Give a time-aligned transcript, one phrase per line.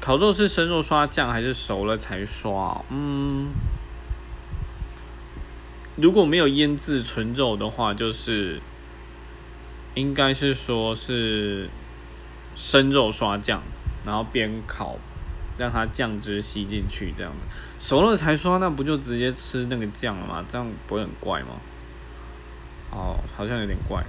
[0.00, 2.82] 烤肉是生肉刷酱还是熟了才刷？
[2.90, 3.50] 嗯。
[5.96, 8.60] 如果没有腌制纯肉的话就是
[9.94, 11.68] 应该是说是
[12.54, 13.60] 生肉刷酱
[14.06, 14.96] 然后边烤
[15.56, 17.46] 让它酱汁吸进去这样子。
[17.80, 20.44] 熟了才刷那不就直接吃那个酱了吗？
[20.48, 21.48] 这样不会很怪吗？
[22.92, 24.02] 哦好像有点怪。